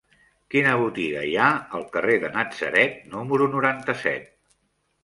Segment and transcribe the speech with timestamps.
[0.53, 1.51] Quina botiga hi ha
[1.81, 4.27] al carrer de Natzaret número noranta-set?